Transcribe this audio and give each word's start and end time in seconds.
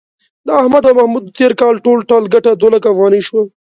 د 0.45 0.47
احمد 0.61 0.83
او 0.87 0.93
محمود 0.99 1.23
د 1.25 1.29
تېر 1.37 1.51
کال 1.61 1.75
ټول 1.85 1.99
ټال 2.09 2.23
گټه 2.33 2.51
دوه 2.59 2.71
لکه 2.75 2.87
افغانۍ 2.93 3.21
شوه. 3.27 3.41